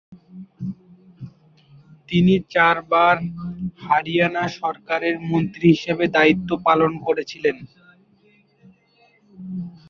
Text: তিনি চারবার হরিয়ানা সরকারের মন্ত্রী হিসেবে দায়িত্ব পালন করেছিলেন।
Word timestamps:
তিনি 2.09 2.33
চারবার 2.53 3.15
হরিয়ানা 3.81 4.43
সরকারের 4.59 5.15
মন্ত্রী 5.29 5.65
হিসেবে 5.73 6.05
দায়িত্ব 6.15 6.49
পালন 6.67 6.91
করেছিলেন। 7.05 7.57